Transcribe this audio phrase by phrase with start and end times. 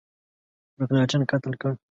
[0.77, 1.71] مکناټن قتل کړ.